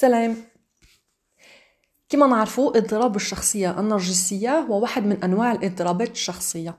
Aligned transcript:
سلام. 0.00 0.36
كما 2.08 2.26
نعرفوا 2.26 2.76
اضطراب 2.76 3.16
الشخصية 3.16 3.80
النرجسية 3.80 4.58
هو 4.58 4.82
واحد 4.82 5.06
من 5.06 5.24
أنواع 5.24 5.52
الاضطرابات 5.52 6.10
الشخصية. 6.10 6.78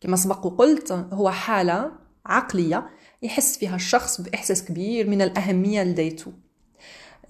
كما 0.00 0.16
سبق 0.16 0.46
وقلت 0.46 0.92
هو 0.92 1.30
حالة 1.30 1.92
عقلية 2.26 2.90
يحس 3.22 3.58
فيها 3.58 3.76
الشخص 3.76 4.20
بإحساس 4.20 4.64
كبير 4.64 5.10
من 5.10 5.22
الأهمية 5.22 5.82
لديته 5.82 6.32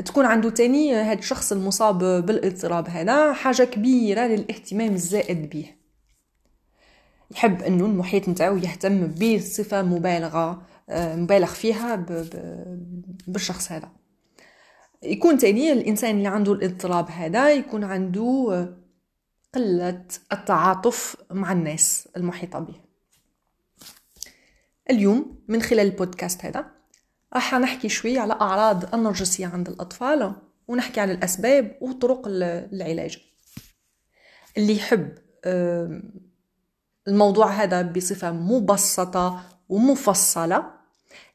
تكون 0.04 0.24
عنده 0.26 0.50
تاني 0.50 0.94
هذا 0.94 1.18
الشخص 1.18 1.52
المصاب 1.52 2.26
بالاضطراب 2.26 2.88
هذا 2.88 3.32
حاجة 3.32 3.62
كبيرة 3.62 4.20
للاهتمام 4.26 4.94
الزائد 4.94 5.50
به. 5.50 5.74
يحب 7.30 7.62
أنه 7.62 7.84
المحيط 7.84 8.28
نتاعو 8.28 8.56
يهتم 8.56 9.06
بصفة 9.06 9.82
مبالغة 9.82 10.62
مبالغ 10.90 11.46
فيها 11.46 12.06
بالشخص 13.26 13.72
هذا. 13.72 13.92
يكون 15.02 15.38
تاني 15.38 15.72
الإنسان 15.72 16.16
اللي 16.16 16.28
عنده 16.28 16.52
الاضطراب 16.52 17.10
هذا 17.10 17.52
يكون 17.52 17.84
عنده 17.84 18.74
قلة 19.54 20.04
التعاطف 20.32 21.16
مع 21.30 21.52
الناس 21.52 22.08
المحيطة 22.16 22.58
به. 22.58 22.74
اليوم 24.90 25.44
من 25.48 25.62
خلال 25.62 25.86
البودكاست 25.86 26.44
هذا 26.44 26.70
راح 27.34 27.54
نحكي 27.54 27.88
شوي 27.88 28.18
على 28.18 28.32
أعراض 28.32 28.94
النرجسية 28.94 29.46
عند 29.46 29.68
الأطفال 29.68 30.34
ونحكي 30.68 31.00
على 31.00 31.12
الأسباب 31.12 31.78
وطرق 31.80 32.22
العلاج. 32.26 33.18
اللي 34.56 34.76
يحب 34.76 35.18
الموضوع 37.08 37.46
هذا 37.46 37.82
بصفة 37.82 38.30
مبسطة 38.30 39.44
ومفصلة 39.68 40.77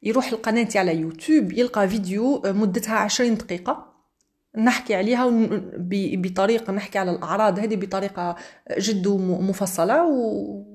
يروح 0.04 0.32
القناة 0.32 0.68
على 0.76 0.96
يوتيوب 0.96 1.52
يلقى 1.54 1.90
فيديو 1.90 2.42
مدتها 2.46 2.96
عشرين 2.96 3.36
دقيقة. 3.36 3.94
نحكي 4.58 4.96
عليها 4.96 5.30
بطريقة 6.16 6.74
نحكي 6.74 7.00
على 7.00 7.12
الأعراض 7.12 7.60
هذه 7.60 7.76
بطريقة 7.76 8.36
جد 8.80 9.08
مفصلة 9.08 10.06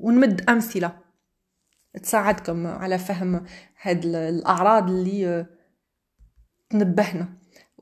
ونمد 0.03 0.51
أمثلة 0.51 0.93
تساعدكم 2.03 2.67
على 2.67 2.99
فهم 2.99 3.45
هاد 3.83 4.05
الأعراض 4.05 4.91
اللي 4.91 5.47
تنبهنا 6.71 7.29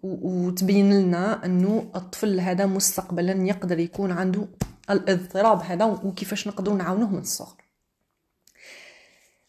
وتبين 0.02 1.00
لنا 1.00 1.44
أنه 1.44 1.90
الطفل 1.96 2.40
هذا 2.40 2.66
مستقبلا 2.66 3.46
يقدر 3.46 3.78
يكون 3.78 4.12
عنده 4.12 4.48
الإضطراب 4.90 5.62
هذا 5.62 5.84
وكيفاش 5.84 6.48
نقدروا 6.48 6.76
نعاونوه 6.76 7.10
من 7.10 7.18
الصغر. 7.18 7.65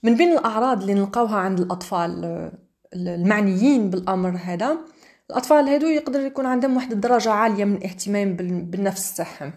من 0.04 0.16
بين 0.16 0.32
الأعراض 0.32 0.82
اللي 0.82 0.94
نلقاوها 0.94 1.38
عند 1.38 1.60
الأطفال 1.60 2.52
المعنيين 2.94 3.90
بالأمر 3.90 4.40
هذا 4.44 4.78
الأطفال 5.30 5.68
هادو 5.68 5.88
يقدر 5.88 6.20
يكون 6.20 6.46
عندهم 6.46 6.76
واحد 6.76 6.92
الدرجة 6.92 7.32
عالية 7.32 7.66
من 7.66 7.76
الاهتمام 7.76 8.36
بالنفس 8.36 9.16
تاعهم 9.16 9.54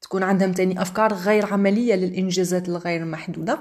تكون 0.00 0.22
عندهم 0.22 0.52
تاني 0.52 0.82
أفكار 0.82 1.14
غير 1.14 1.52
عملية 1.52 1.94
للإنجازات 1.94 2.68
الغير 2.68 3.04
محدودة. 3.04 3.58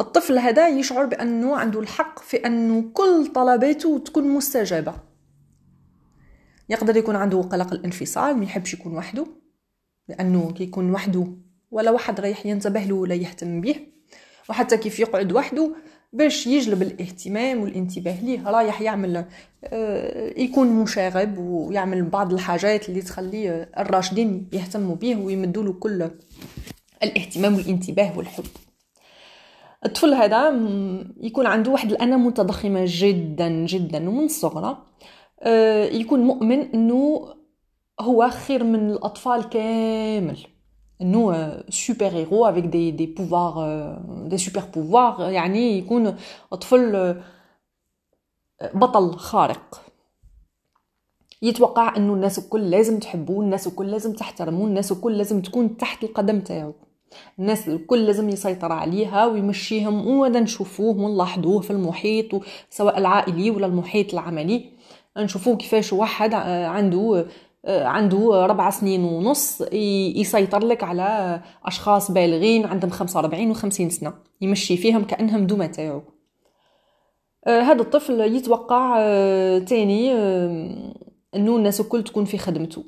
الطفل 0.00 0.38
هذا 0.38 0.68
يشعر 0.68 1.06
بأنه 1.06 1.56
عنده 1.56 1.80
الحق 1.80 2.18
في 2.18 2.36
أنه 2.36 2.90
كل 2.92 3.26
طلباته 3.34 3.98
تكون 3.98 4.28
مستجابة. 4.28 4.94
يقدر 6.68 6.96
يكون 6.96 7.16
عنده 7.16 7.42
قلق 7.42 7.72
الانفصال 7.72 8.36
ما 8.36 8.44
يحبش 8.44 8.74
يكون 8.74 8.96
وحده 8.96 9.26
لأنه 10.08 10.52
كي 10.52 10.64
يكون 10.64 10.90
وحده 10.90 11.26
ولا 11.70 11.90
واحد 11.90 12.20
رايح 12.20 12.46
ينتبه 12.46 12.80
له 12.80 12.94
ولا 12.94 13.14
يهتم 13.14 13.60
به. 13.60 13.86
وحتى 14.48 14.76
كيف 14.76 15.00
يقعد 15.00 15.32
وحده 15.32 15.70
باش 16.12 16.46
يجلب 16.46 16.82
الاهتمام 16.82 17.62
والانتباه 17.62 18.20
ليه. 18.24 18.48
رايح 18.48 18.80
يعمل 18.80 19.24
آه، 19.64 20.40
يكون 20.40 20.68
مشاغب 20.68 21.38
ويعمل 21.38 22.02
بعض 22.02 22.32
الحاجات 22.32 22.88
اللي 22.88 23.02
تخليه 23.02 23.70
الراشدين 23.78 24.48
يهتموا 24.52 24.96
به 24.96 25.16
ويمدوا 25.16 25.62
له 25.64 25.72
كل 25.72 26.10
الاهتمام 27.02 27.54
والانتباه 27.54 28.18
والحب. 28.18 28.44
الطفل 29.86 30.14
هذا 30.14 30.48
يكون 31.20 31.46
عنده 31.46 31.70
واحد 31.70 31.90
الأنا 31.90 32.16
متضخمة 32.16 32.84
جدا 32.86 33.48
جدا 33.48 34.08
ومن 34.08 34.24
الصغرى 34.24 34.84
آه، 35.42 35.84
يكون 35.84 36.20
مؤمن 36.20 36.60
إنه 36.60 37.28
هو 38.00 38.30
خير 38.30 38.64
من 38.64 38.90
الأطفال 38.90 39.48
كامل. 39.48 40.38
انه 41.02 41.56
super-héros 41.70 42.46
avec 42.46 42.64
des 42.64 42.90
des 42.90 43.06
pouvoirs 43.06 43.98
des 44.26 44.38
super 44.38 44.62
pouvoirs 44.74 45.30
يعني 45.30 45.78
يكون 45.78 46.16
طفل 46.50 47.14
بطل 48.74 49.12
خارق. 49.16 49.82
يتوقع 51.42 51.96
إنه 51.96 52.14
الناس 52.14 52.38
الكل 52.38 52.70
لازم 52.70 52.98
تحبوه 52.98 53.44
الناس 53.44 53.66
الكل 53.66 53.90
لازم 53.90 54.12
تحترموه 54.12 54.66
الناس 54.66 54.92
الكل 54.92 55.18
لازم 55.18 55.42
تكون 55.42 55.76
تحت 55.76 56.04
القدم 56.04 56.40
تاعو. 56.40 56.72
الناس 57.38 57.68
الكل 57.68 58.06
لازم 58.06 58.28
يسيطر 58.28 58.72
عليها 58.72 59.26
ويمشيهم 59.26 60.08
وهذا 60.08 60.40
نشوفوه 60.40 60.96
ونلاحظوه 60.96 61.60
في 61.60 61.70
المحيط 61.70 62.42
سواء 62.70 62.98
العائلي 62.98 63.50
ولا 63.50 63.66
المحيط 63.66 64.12
العملي. 64.12 64.70
نشوفوه 65.18 65.56
كيفاش 65.56 65.92
واحد 65.92 66.34
عنده 66.34 67.26
عنده 67.66 68.46
ربع 68.46 68.70
سنين 68.70 69.04
ونص 69.04 69.62
يسيطر 70.16 70.66
لك 70.66 70.84
على 70.84 71.40
أشخاص 71.64 72.10
بالغين 72.10 72.66
عندهم 72.66 72.90
45 72.90 73.54
و50 73.54 73.68
سنة 73.68 74.14
يمشي 74.40 74.76
فيهم 74.76 75.04
كأنهم 75.04 75.46
دوما 75.46 75.66
تاعو 75.66 76.02
هذا 77.46 77.82
الطفل 77.82 78.20
يتوقع 78.20 78.96
تاني 79.58 80.12
إنه 81.34 81.56
الناس 81.56 81.80
الكل 81.80 82.04
تكون 82.04 82.24
في 82.24 82.38
خدمته. 82.38 82.84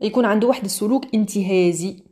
يكون 0.00 0.24
عنده 0.24 0.48
واحد 0.48 0.64
السلوك 0.64 1.04
انتهازي. 1.14 2.04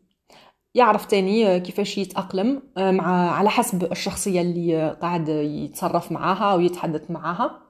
يعرف 0.75 1.07
تاني 1.07 1.61
كيفاش 1.61 1.99
يتأقلم 1.99 2.63
مع 2.79 3.31
على 3.31 3.51
حسب 3.51 3.93
الشخصية 3.93 4.41
اللي 4.41 4.97
قاعد 5.03 5.29
يتصرف 5.29 6.13
معاها 6.13 6.55
ويتحدث 6.55 7.11
معاها. 7.11 7.61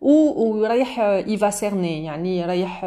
ورايح 0.00 0.98
يفاسيرني 1.26 2.04
يعني 2.04 2.44
رايح 2.44 2.84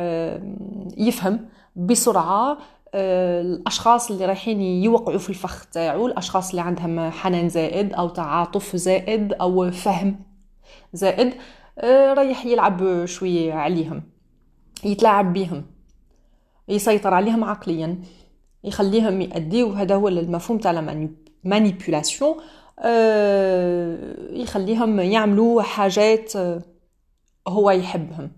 يفهم 0.97 1.39
بسرعة 1.75 2.57
الأشخاص 2.95 4.11
اللي 4.11 4.25
رايحين 4.25 4.61
يوقعوا 4.61 5.17
في 5.17 5.29
الفخ 5.29 5.65
تاعو 5.65 6.07
الأشخاص 6.07 6.49
اللي 6.49 6.61
عندهم 6.61 7.09
حنان 7.11 7.49
زائد 7.49 7.93
أو 7.93 8.09
تعاطف 8.09 8.75
زائد 8.75 9.33
أو 9.33 9.71
فهم 9.71 10.19
زائد 10.93 11.33
رايح 12.17 12.45
يلعب 12.45 13.05
شوية 13.05 13.53
عليهم 13.53 14.03
يتلاعب 14.83 15.33
بهم 15.33 15.65
يسيطر 16.67 17.13
عليهم 17.13 17.43
عقليا 17.43 17.97
يخليهم 18.63 19.21
يأديو 19.21 19.69
هذا 19.69 19.95
هو 19.95 20.07
المفهوم 20.07 20.57
تاع 20.57 21.01
مانيبيولاسيون 21.43 22.35
يخليهم 24.31 24.99
يعملوا 24.99 25.61
حاجات 25.61 26.33
هو 27.47 27.71
يحبهم 27.71 28.31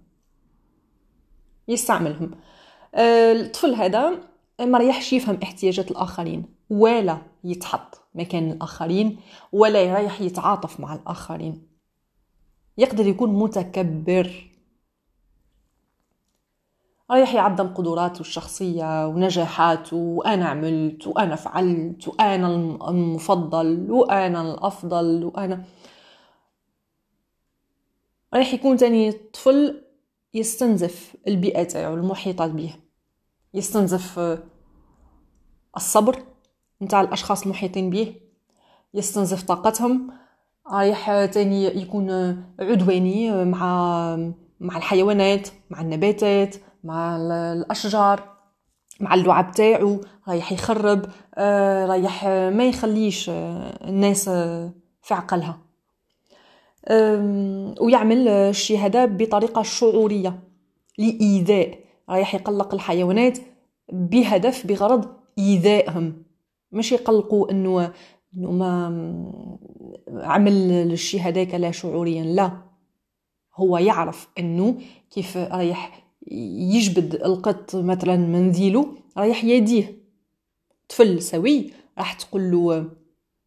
يستعملهم. 1.68 2.32
الطفل 2.96 3.74
هذا 3.74 4.14
ما 4.60 4.78
ريحش 4.78 5.14
يفهم 5.14 5.38
احتياجات 5.44 5.92
الآخرين 5.92 6.46
ولا 6.70 7.18
يتحط 7.44 8.02
مكان 8.16 8.52
الآخرين 8.52 9.20
ولا 9.52 9.82
يريح 9.82 10.22
يتعاطف 10.22 10.80
مع 10.80 10.94
الآخرين. 10.96 11.68
يقدر 12.78 13.08
يكون 13.08 13.30
متكبر. 13.40 14.50
رايح 17.12 17.34
يعظم 17.34 17.68
قدراته 17.68 18.22
الشخصية 18.22 19.08
ونجاحاته 19.08 19.98
وأنا 19.98 20.46
عملت 20.46 21.08
وأنا 21.08 21.36
فعلت 21.36 22.08
وأنا 22.08 22.48
المفضل 22.90 23.92
وأنا 23.92 24.42
الأفضل 24.42 25.24
وأنا 25.24 25.64
رايح 28.34 28.54
يكون 28.54 28.78
تاني 28.78 29.12
طفل 29.12 29.84
يستنزف 30.34 31.16
البيئة 31.28 31.64
تاعو 31.64 31.94
المحيطة 31.94 32.48
به 32.48 32.74
يستنزف 33.54 34.40
الصبر 35.78 36.24
نتاع 36.82 37.02
الأشخاص 37.02 37.44
المحيطين 37.44 37.90
به 37.90 38.16
يستنزف 38.94 39.44
طاقتهم. 39.44 40.12
رايح 40.72 41.26
تاني 41.26 41.66
يكون 41.66 42.10
عدواني 42.60 43.46
مع 43.46 44.16
مع 44.60 44.78
الحيوانات 44.78 45.50
مع 45.70 45.82
النباتات 45.82 46.56
مع 46.84 47.18
الأشجار 47.18 48.34
مع 49.00 49.14
اللعب 49.14 49.52
تاعو. 49.52 50.02
رايح 50.28 50.52
يخرب 50.52 51.06
آه، 51.36 51.86
رايح 51.86 52.26
ما 52.26 52.66
يخليش 52.66 53.30
آه، 53.30 53.90
الناس 53.90 54.28
آه، 54.28 54.72
في 55.02 55.14
عقلها. 55.14 55.63
ويعمل 57.82 58.28
الشيء 58.28 58.78
هذا 58.78 59.06
بطريقة 59.06 59.62
شعورية 59.62 60.40
لإيذاء. 60.98 61.80
رايح 62.10 62.36
يقلق 62.36 62.74
الحيوانات 62.74 63.38
بهدف 63.92 64.68
بغرض 64.68 65.06
إيذائهم. 65.38 66.24
مش 66.72 66.92
يقلقوا 66.92 67.52
إنه 67.52 67.94
إنه 68.38 68.52
ما 68.52 68.88
عمل 70.14 70.72
الشيء 70.72 71.22
هذاك 71.22 71.54
لا 71.54 71.72
شعوريا 71.72 72.24
لا. 72.24 72.52
هو 73.56 73.78
يعرف 73.78 74.28
إنه 74.40 74.76
كيف 75.12 75.38
رايح 75.38 76.04
يجبد 76.72 77.16
القط 77.16 77.76
مثلا 77.76 78.16
منزيله 78.16 78.88
رايح 79.18 79.44
يديه. 79.44 80.04
طفل 80.90 81.22
سوي 81.22 81.72
راح 81.98 82.14
تقول 82.14 82.52
له 82.52 82.90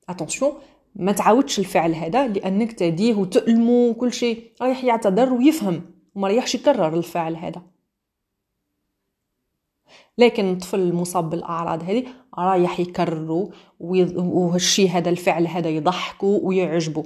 اتونسيون 0.09 0.53
ما 0.99 1.13
تعاودش 1.13 1.59
الفعل 1.59 1.95
هذا 1.95 2.29
لأنك 2.29 2.73
تديه 2.73 3.15
وتألمه 3.15 3.89
وكل 3.89 4.13
شيء. 4.13 4.53
رايح 4.63 4.85
يعتذر 4.85 5.33
ويفهم 5.33 5.83
وما 6.15 6.29
رايحش 6.29 6.55
يكرر 6.55 6.95
الفعل 6.95 7.37
هذا. 7.37 7.63
لكن 10.19 10.53
الطفل 10.53 10.81
المصاب 10.81 11.31
بالأعراض 11.31 11.83
هذه 11.83 12.05
رايح 12.39 12.81
يكرره 12.81 13.51
والشيء 13.81 14.91
هذا 14.91 15.11
الفعل 15.11 15.47
هذا 15.47 15.69
يضحكه 15.69 16.27
ويعجبه. 16.27 17.05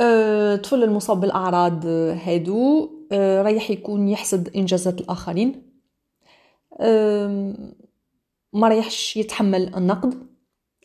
الطفل 0.00 0.82
أه، 0.82 0.84
المصاب 0.84 1.20
بالأعراض 1.20 1.86
هادو 2.26 2.90
أه، 3.12 3.42
رايح 3.42 3.70
يكون 3.70 4.08
يحسد 4.08 4.56
إنجازات 4.56 5.00
الآخرين. 5.00 5.62
ما 8.52 8.68
رايحش 8.68 9.16
يتحمل 9.16 9.74
النقد. 9.74 10.35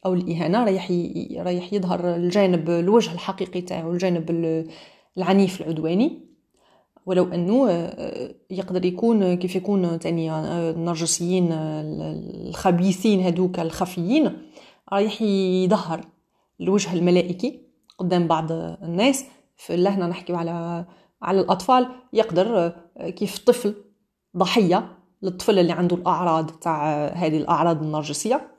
أو 0.06 0.14
الإهانة 0.14 0.64
رايح 0.64 0.92
رايح 1.38 1.74
يظهر 1.74 2.16
الجانب 2.16 2.70
الوجه 2.70 3.14
الحقيقي 3.14 3.62
تاعو 3.62 3.92
الجانب 3.92 4.32
العنيف 5.18 5.62
العدواني. 5.62 6.32
ولو 7.06 7.34
أنه 7.34 7.70
آه، 7.70 8.36
يقدر 8.50 8.86
يكون 8.86 9.34
كيف 9.34 9.56
يكون 9.56 10.00
تاني 10.00 10.32
آه، 10.32 10.72
النرجسيين 10.72 11.50
الخبيثين 11.52 13.22
هذوك 13.22 13.60
الخفيين 13.60 14.38
رايح 14.94 15.22
يظهر 15.22 16.02
الوجه 16.62 16.94
الملائكي 16.94 17.62
قدام 17.98 18.28
بعض 18.28 18.52
الناس. 18.52 19.26
فلهنا 19.56 20.08
نحكيو 20.08 20.36
على 20.36 20.86
على 21.22 21.40
الأطفال 21.40 21.88
يقدر 22.14 22.74
آه، 22.98 23.10
كيف 23.10 23.38
طفل 23.38 23.76
ضحية 24.38 24.98
للطفل 25.22 25.60
اللي 25.60 25.72
عنده 25.72 25.96
الأعراض 25.96 26.50
تاع 26.50 27.08
هذه 27.08 27.38
الأعراض 27.38 27.84
النرجسية. 27.84 28.51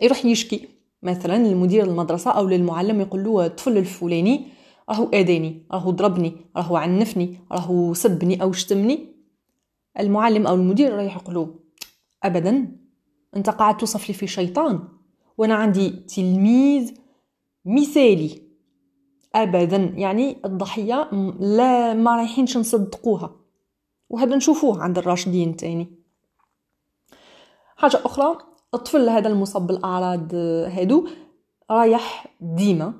يروح 0.00 0.24
يشكي. 0.24 0.68
مثلا 1.02 1.48
لمدير 1.48 1.84
المدرسة 1.84 2.30
أو 2.30 2.48
للمعلم 2.48 3.00
يقول 3.00 3.24
له 3.24 3.46
الطفل 3.46 3.78
الفلاني 3.78 4.46
راهو 4.88 5.08
آذاني 5.08 5.66
راهو 5.72 5.90
ضربني 5.90 6.36
راهو 6.56 6.76
عنفني 6.76 7.38
راهو 7.52 7.94
سبني 7.94 8.42
أو 8.42 8.52
شتمني. 8.52 9.06
المعلم 10.00 10.46
أو 10.46 10.54
المدير 10.54 10.92
رايح 10.94 11.16
يقولوا 11.16 11.46
ابدا 12.22 12.76
أنت 13.36 13.50
قاعد 13.50 13.76
توصف 13.76 14.08
لي 14.08 14.14
في 14.14 14.26
شيطان 14.26 14.88
وأنا 15.38 15.54
عندي 15.54 15.90
تلميذ 15.90 16.94
مثالي. 17.64 18.42
ابدا 19.34 19.76
يعني 19.76 20.36
الضحية 20.44 21.10
لا 21.40 21.94
ما 21.94 22.16
رايحينش 22.16 22.56
نصدقوها. 22.56 23.36
وهذا 24.10 24.36
نشوفوه 24.36 24.82
عند 24.82 24.98
الراشدين 24.98 25.56
تاني 25.56 25.88
حاجة 27.76 28.00
أخرى 28.04 28.38
الطفل 28.74 29.08
هذا 29.08 29.28
المصاب 29.28 29.66
بالأعراض 29.66 30.34
هادو 30.74 31.08
رايح 31.70 32.36
ديما 32.40 32.94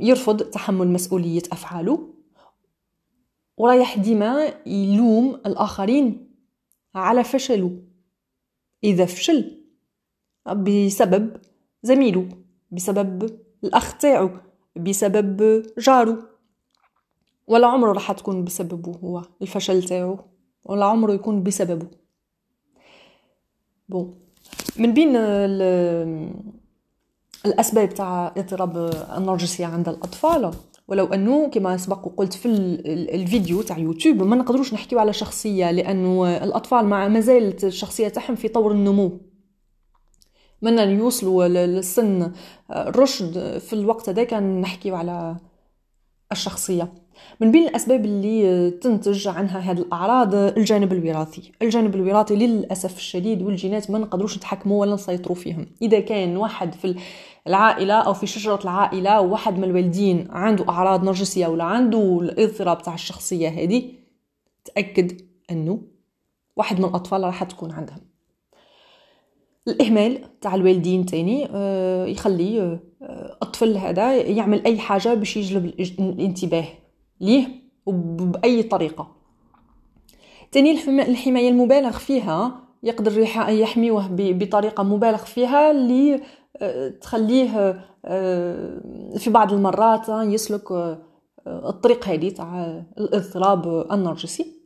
يرفض 0.00 0.42
تحمل 0.42 0.88
مسؤولية 0.88 1.42
أفعاله 1.52 2.14
ورايح 3.56 3.98
ديما 3.98 4.52
يلوم 4.66 5.34
الآخرين 5.46 6.34
على 6.94 7.24
فشله. 7.24 7.82
إذا 8.84 9.06
فشل 9.06 9.62
بسبب 10.46 11.40
زميله 11.82 12.28
بسبب 12.70 13.40
الأخ 13.64 13.98
تاعو 13.98 14.30
بسبب 14.76 15.62
جارو 15.78 16.16
ولا 17.46 17.66
عمره 17.66 17.92
راح 17.92 18.12
تكون 18.12 18.44
بسببه 18.44 18.98
هو 18.98 19.22
الفشل 19.42 19.82
تاعو 19.82 20.18
ولا 20.64 20.84
عمره 20.84 21.12
يكون 21.12 21.42
بسببه. 21.42 21.88
بون. 23.88 24.25
من 24.76 24.94
بين 24.94 25.16
الأسباب 27.46 27.94
تاع 27.94 28.34
اضطراب 28.36 28.76
النرجسية 29.16 29.66
عند 29.66 29.88
الأطفال 29.88 30.50
ولو 30.88 31.06
أنه 31.06 31.48
كما 31.48 31.76
سبق 31.76 32.06
وقلت 32.06 32.32
في 32.32 32.48
الفيديو 33.14 33.62
تاع 33.62 33.78
يوتيوب 33.78 34.22
ما 34.22 34.36
نقدروش 34.36 34.74
نحكيو 34.74 34.98
على 34.98 35.12
شخصية 35.12 35.70
لأنه 35.70 36.36
الأطفال 36.44 36.86
مع 36.86 37.08
مازالت 37.08 37.64
الشخصية 37.64 38.08
تاعهم 38.08 38.34
في 38.34 38.48
طور 38.48 38.72
النمو. 38.72 39.20
من 40.62 40.78
يوصلوا 40.78 41.48
للسن 41.48 42.32
الرشد 42.70 43.58
في 43.58 43.72
الوقت 43.72 44.08
هذا 44.08 44.24
كان 44.24 44.60
نحكيو 44.60 44.96
على 44.96 45.36
الشخصية. 46.32 46.92
من 47.40 47.52
بين 47.52 47.68
الأسباب 47.68 48.04
اللي 48.04 48.70
تنتج 48.70 49.28
عنها 49.28 49.58
هذه 49.58 49.78
الأعراض 49.78 50.34
الجانب 50.34 50.92
الوراثي. 50.92 51.52
الجانب 51.62 51.94
الوراثي 51.94 52.36
للأسف 52.36 52.96
الشديد 52.96 53.42
والجينات 53.42 53.90
ما 53.90 53.98
نقدروش 53.98 54.36
نتحكموا 54.36 54.80
ولا 54.80 54.94
نسيطروا 54.94 55.36
فيهم. 55.36 55.66
إذا 55.82 56.00
كان 56.00 56.36
واحد 56.36 56.74
في 56.74 56.96
العائلة 57.46 57.94
أو 57.94 58.14
في 58.14 58.26
شجرة 58.26 58.60
العائلة 58.64 59.20
واحد 59.20 59.58
من 59.58 59.64
الوالدين 59.64 60.28
عنده 60.30 60.68
أعراض 60.68 61.04
نرجسية 61.04 61.46
ولا 61.46 61.64
عنده 61.64 62.18
الإضطراب 62.22 62.82
تاع 62.82 62.94
الشخصية 62.94 63.48
هذه 63.48 63.92
تأكد 64.64 65.20
أنه 65.50 65.82
واحد 66.56 66.78
من 66.78 66.84
الأطفال 66.84 67.22
راح 67.22 67.44
تكون 67.44 67.72
عندهم. 67.72 68.00
الإهمال 69.68 70.40
تاع 70.40 70.54
الوالدين 70.54 71.06
تاني 71.06 71.48
آه، 71.50 72.06
يخلي 72.06 72.78
آه، 73.02 73.38
الطفل 73.42 73.76
هذا 73.76 74.16
يعمل 74.16 74.64
أي 74.64 74.78
حاجة 74.78 75.14
باش 75.14 75.36
يجلب 75.36 75.64
الانتباه. 75.98 76.66
ليه 77.20 77.48
وبأي 77.86 78.62
طريقة. 78.62 79.16
تاني 80.52 80.70
الحماية 81.02 81.48
المبالغ 81.48 81.98
فيها 81.98 82.60
يقدر 82.82 83.18
يحميوه 83.48 84.08
بطريقة 84.10 84.82
مبالغ 84.82 85.24
فيها 85.24 85.70
اللي 85.70 86.22
آه، 86.56 86.88
تخليه 86.88 87.82
آه، 88.04 88.80
في 89.16 89.30
بعض 89.30 89.52
المرات 89.52 90.08
يسلك 90.08 90.72
آه، 90.72 90.98
الطريق 91.46 92.08
هذه 92.08 92.28
تاع 92.28 92.82
الاضطراب 92.98 93.86
النرجسي. 93.92 94.56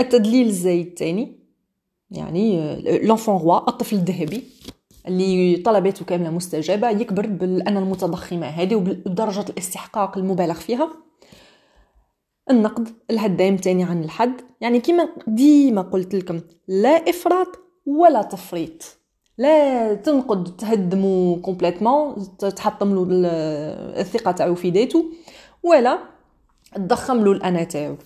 التدليل 0.00 0.46
الزايد 0.46 0.94
تاني 0.94 1.38
يعني 2.10 2.76
لونفون 3.06 3.36
روا 3.36 3.70
الطفل 3.70 3.96
الذهبي 3.96 4.44
اللي 5.08 5.56
طلباته 5.56 6.04
كاملة 6.04 6.30
مستجابة 6.30 6.90
يكبر 6.90 7.26
بالانا 7.26 7.78
المتضخمة 7.78 8.46
هذه 8.46 8.74
وبدرجه 8.74 9.44
الاستحقاق 9.50 10.18
المبالغ 10.18 10.54
فيها. 10.54 11.05
النقد 12.50 12.88
الهدام 13.10 13.56
تاني 13.56 13.84
عن 13.84 14.04
الحد. 14.04 14.40
يعني 14.60 14.80
كيما 14.80 15.08
ديما 15.26 15.82
قلت 15.82 16.14
لكم 16.14 16.40
لا 16.68 17.10
إفراط 17.10 17.48
ولا 17.86 18.22
تفريط. 18.22 18.98
لا 19.38 19.94
تنقد 19.94 20.56
تهدمو 20.56 21.40
كومبليتمون 21.40 22.16
تحطم 22.38 22.94
له 22.94 23.06
الثقة 24.00 24.32
تاعو 24.32 24.54
في 24.54 24.70
ذاته 24.70 25.04
ولا 25.62 25.98
تضخم 26.74 27.24
له 27.24 27.32
الانا 27.32 27.64
تاعو 27.64 27.96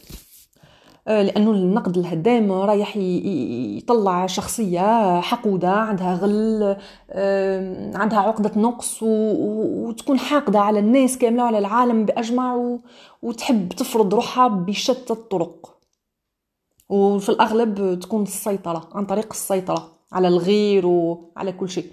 لأنه 1.06 1.50
النقد 1.50 1.98
الهدام 1.98 2.52
رايح 2.52 2.96
يطلع 2.96 4.26
شخصية 4.26 5.20
حقودة 5.20 5.70
عندها 5.70 6.14
غل 6.14 6.76
عندها 7.94 8.18
عقدة 8.18 8.60
نقص 8.60 8.98
وتكون 9.02 10.18
حاقدة 10.18 10.58
على 10.58 10.78
الناس 10.78 11.18
كاملة 11.18 11.42
وعلى 11.42 11.58
العالم 11.58 12.04
بأجمع 12.04 12.78
وتحب 13.22 13.68
تفرض 13.68 14.14
روحها 14.14 14.48
بشتى 14.48 15.12
الطرق. 15.12 15.76
وفي 16.88 17.28
الأغلب 17.28 17.98
تكون 18.00 18.22
السيطرة 18.22 18.88
عن 18.92 19.06
طريق 19.06 19.28
السيطرة 19.30 19.88
على 20.12 20.28
الغير 20.28 20.86
وعلى 20.86 21.52
كل 21.52 21.68
شيء 21.68 21.86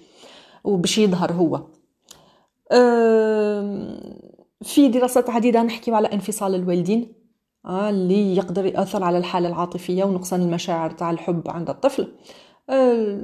وباش 0.64 0.98
يظهر 0.98 1.32
هو. 1.32 1.62
في 4.62 4.88
دراسات 4.88 5.30
عديدة 5.30 5.64
نحكيو 5.64 5.96
على 5.96 6.08
انفصال 6.08 6.56
الوالدين. 6.56 7.02
آه، 7.02 7.16
اللي 7.67 8.36
يقدر 8.36 8.65
يأثر 8.65 9.03
على 9.03 9.17
الحالة 9.17 9.50
العاطفية 9.50 10.03
ونقصان 10.03 10.41
المشاعر 10.41 10.91
تاع 10.91 11.12
الحب 11.12 11.50
عند 11.50 11.69
الطفل. 11.69 12.07
آه، 12.69 13.21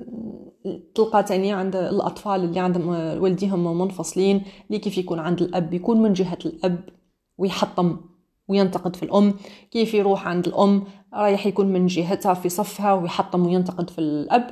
تلقى 0.95 1.23
تاني 1.23 1.53
عند 1.53 1.75
الأطفال 1.75 2.43
اللي 2.43 2.59
عندهم 2.59 2.87
والديهم 3.21 3.77
منفصلين 3.79 4.43
اللي 4.67 4.79
كيف 4.79 4.97
يكون 4.97 5.19
عند 5.19 5.41
الأب 5.41 5.73
يكون 5.73 6.01
من 6.01 6.13
جهة 6.13 6.37
الأب 6.45 6.79
ويحطم 7.37 7.97
وينتقد 8.47 8.95
في 8.95 9.03
الأم. 9.03 9.33
كيف 9.71 9.93
يروح 9.93 10.27
عند 10.27 10.47
الأم 10.47 10.83
رايح 11.13 11.47
يكون 11.47 11.67
من 11.67 11.85
جهتها 11.85 12.33
في 12.33 12.49
صفها 12.49 12.93
ويحطم 12.93 13.45
وينتقد 13.45 13.89
في 13.89 13.99
الأب. 13.99 14.47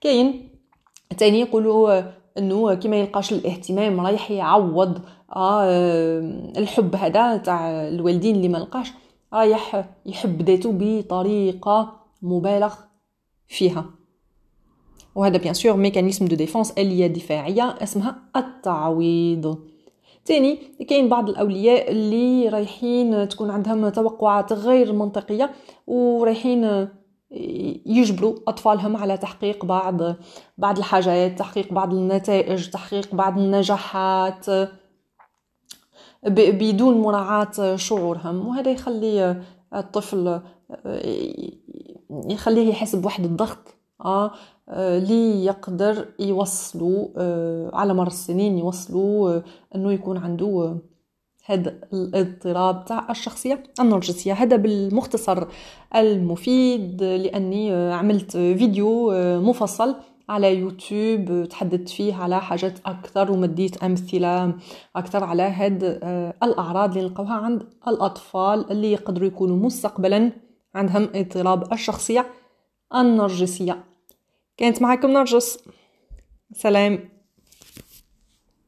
كاين 0.00 0.48
تاني 1.18 1.40
يقولوا 1.40 2.02
إنه 2.38 2.74
كيما 2.74 2.96
يلقاش 2.96 3.32
الاهتمام 3.32 4.00
رايح 4.00 4.30
يعوض 4.30 4.98
آه 5.36 6.20
الحب 6.56 6.96
هذا 6.96 7.36
تاع 7.36 7.70
الوالدين 7.88 8.36
اللي 8.36 8.48
ما 8.48 8.58
لقاش. 8.58 8.92
رايح 9.32 9.84
يحب 10.06 10.42
ذاته 10.42 10.70
بطريقة 10.72 12.00
مبالغ 12.22 12.74
فيها. 13.48 13.84
وهذا 15.14 15.36
bien 15.36 15.54
sûr 15.54 15.76
mécanisme 15.76 16.26
de 16.26 16.36
défense 16.36 16.70
آلية 16.70 17.06
دفاعية 17.06 17.62
اسمها 17.62 18.16
التعويض. 18.36 19.58
تاني 20.24 20.58
كاين 20.88 21.08
بعض 21.08 21.28
الأولياء 21.28 21.90
اللي 21.90 22.48
رايحين 22.48 23.28
تكون 23.28 23.50
عندهم 23.50 23.88
توقعات 23.88 24.52
غير 24.52 24.92
منطقية 24.92 25.50
ورايحين 25.86 26.88
يجبروا 27.86 28.34
أطفالهم 28.48 28.96
على 28.96 29.16
تحقيق 29.16 29.64
بعض 29.64 30.00
بعض 30.58 30.78
الحاجات 30.78 31.38
تحقيق 31.38 31.72
بعض 31.72 31.94
النتائج 31.94 32.70
تحقيق 32.70 33.14
بعض 33.14 33.38
النجاحات. 33.38 34.46
بدون 36.26 37.00
مراعاة 37.00 37.76
شعورهم 37.76 38.48
وهذا 38.48 38.70
يخلي 38.70 39.42
الطفل 39.74 40.40
يخليه 42.10 42.68
يحس 42.68 42.96
بواحد 42.96 43.24
الضغط 43.24 43.74
آه 44.04 44.30
لي 44.98 45.44
يقدر 45.44 46.06
يوصلوا 46.18 47.08
آه، 47.16 47.70
على 47.74 47.94
مر 47.94 48.06
السنين 48.06 48.58
يوصلوا 48.58 49.30
آه، 49.30 49.42
إنه 49.74 49.92
يكون 49.92 50.16
عنده 50.16 50.76
هذا 51.46 51.74
الاضطراب 51.92 52.84
تاع 52.84 53.10
الشخصية 53.10 53.62
النرجسية. 53.80 54.32
هذا 54.32 54.56
بالمختصر 54.56 55.46
المفيد 55.96 57.02
لأني 57.02 57.72
آه، 57.72 57.92
عملت 57.92 58.32
فيديو 58.32 59.10
مفصل 59.40 59.94
على 60.28 60.56
يوتيوب 60.56 61.48
تحدثت 61.48 61.88
فيه 61.88 62.14
على 62.14 62.40
حاجات 62.40 62.78
أكثر 62.86 63.32
ومديت 63.32 63.82
أمثلة 63.82 64.54
أكثر 64.96 65.24
على 65.24 65.42
هاد 65.42 65.84
الأعراض 66.42 66.96
اللي 66.96 67.08
نلقاوها 67.08 67.34
عند 67.34 67.62
الأطفال 67.88 68.70
اللي 68.70 68.92
يقدروا 68.92 69.26
يكونوا 69.28 69.56
مستقبلا 69.56 70.32
عندهم 70.74 71.08
اضطراب 71.14 71.72
الشخصية 71.72 72.26
النرجسية. 72.94 73.84
كانت 74.56 74.82
معكم 74.82 75.10
نرجس. 75.10 75.58
سلام. 76.52 77.11